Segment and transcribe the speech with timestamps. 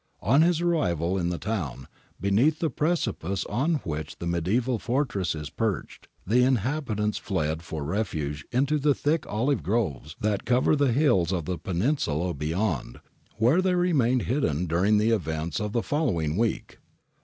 [0.23, 1.87] On his arrival in the town,
[2.19, 8.43] beneath the precipice on which the mediaeval fortress is perched, the inhabitants fled for refuge
[8.51, 12.99] into the thick olive groves that cover the hills of the peninsula beyond,
[13.37, 16.79] where they remained hidden dur ing the events of the following week.